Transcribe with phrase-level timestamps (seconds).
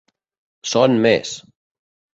[0.71, 1.37] Són més.